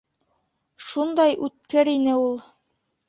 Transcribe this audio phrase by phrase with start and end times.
[0.87, 2.35] Шундай үткер ине ул!